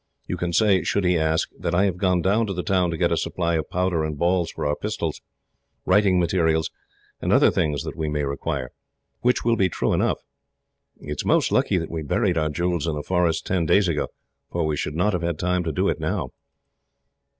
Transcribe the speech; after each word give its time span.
You 0.25 0.35
can 0.35 0.51
say, 0.51 0.81
should 0.83 1.03
he 1.05 1.15
ask, 1.15 1.49
that 1.59 1.75
I 1.75 1.85
have 1.85 1.97
gone 1.97 2.23
down 2.23 2.47
to 2.47 2.53
the 2.55 2.63
town 2.63 2.89
to 2.89 2.97
get 2.97 3.11
a 3.11 3.17
supply 3.17 3.53
of 3.53 3.69
powder 3.69 4.03
and 4.03 4.17
ball 4.17 4.47
for 4.47 4.65
our 4.65 4.75
pistols, 4.75 5.21
writing 5.85 6.19
materials, 6.19 6.71
and 7.21 7.31
other 7.31 7.51
things 7.51 7.83
that 7.83 7.95
we 7.95 8.09
may 8.09 8.23
require; 8.23 8.71
which 9.19 9.45
will 9.45 9.55
be 9.55 9.69
true 9.69 9.93
enough. 9.93 10.17
It 10.99 11.11
is 11.19 11.23
most 11.23 11.51
lucky 11.51 11.77
that 11.77 11.91
we 11.91 12.01
buried 12.01 12.35
our 12.39 12.49
jewels 12.49 12.87
in 12.87 12.95
the 12.95 13.03
forest, 13.03 13.45
ten 13.45 13.67
days 13.67 13.87
ago, 13.87 14.07
for 14.51 14.65
we 14.65 14.75
should 14.75 14.95
not 14.95 15.13
have 15.13 15.21
had 15.21 15.37
time 15.37 15.63
to 15.65 15.71
do 15.71 15.87
it, 15.87 15.99
now." 15.99 16.31